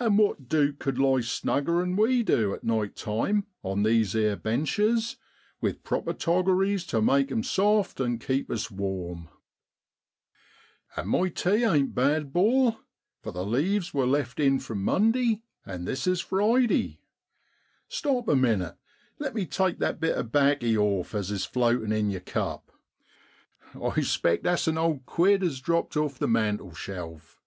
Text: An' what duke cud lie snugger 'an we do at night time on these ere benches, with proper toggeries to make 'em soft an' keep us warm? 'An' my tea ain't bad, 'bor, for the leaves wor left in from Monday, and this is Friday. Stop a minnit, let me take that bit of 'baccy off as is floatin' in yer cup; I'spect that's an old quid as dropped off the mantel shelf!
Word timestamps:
An' 0.00 0.16
what 0.16 0.48
duke 0.48 0.80
cud 0.80 0.98
lie 0.98 1.20
snugger 1.20 1.80
'an 1.80 1.94
we 1.94 2.24
do 2.24 2.52
at 2.52 2.64
night 2.64 2.96
time 2.96 3.46
on 3.62 3.84
these 3.84 4.16
ere 4.16 4.34
benches, 4.34 5.14
with 5.60 5.84
proper 5.84 6.12
toggeries 6.12 6.84
to 6.88 7.00
make 7.00 7.30
'em 7.30 7.44
soft 7.44 8.00
an' 8.00 8.18
keep 8.18 8.50
us 8.50 8.68
warm? 8.68 9.28
'An' 10.96 11.06
my 11.06 11.28
tea 11.28 11.62
ain't 11.62 11.94
bad, 11.94 12.32
'bor, 12.32 12.78
for 13.22 13.30
the 13.30 13.44
leaves 13.46 13.94
wor 13.94 14.08
left 14.08 14.40
in 14.40 14.58
from 14.58 14.82
Monday, 14.82 15.40
and 15.64 15.86
this 15.86 16.04
is 16.08 16.20
Friday. 16.20 16.98
Stop 17.86 18.26
a 18.26 18.34
minnit, 18.34 18.76
let 19.20 19.36
me 19.36 19.46
take 19.46 19.78
that 19.78 20.00
bit 20.00 20.16
of 20.18 20.32
'baccy 20.32 20.76
off 20.76 21.14
as 21.14 21.30
is 21.30 21.44
floatin' 21.44 21.92
in 21.92 22.10
yer 22.10 22.18
cup; 22.18 22.72
I'spect 23.80 24.42
that's 24.42 24.66
an 24.66 24.78
old 24.78 25.06
quid 25.06 25.44
as 25.44 25.60
dropped 25.60 25.96
off 25.96 26.18
the 26.18 26.26
mantel 26.26 26.74
shelf! 26.74 27.40